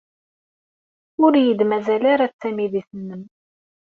[1.23, 3.23] Ur iyi-d-mazal ara d tamidit-nnem.